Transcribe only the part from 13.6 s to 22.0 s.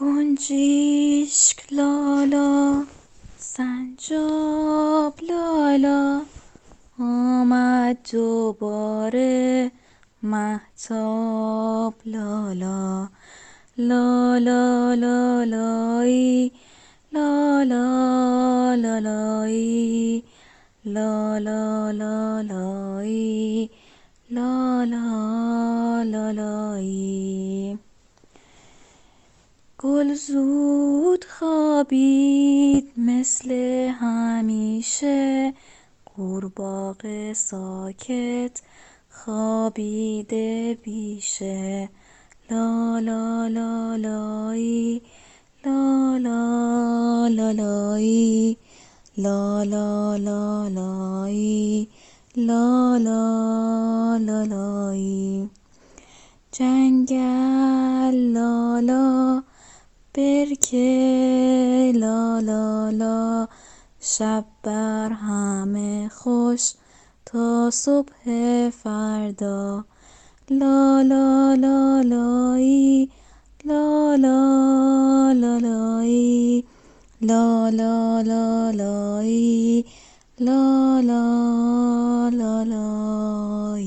لالا لالایی لالا لالایی لالا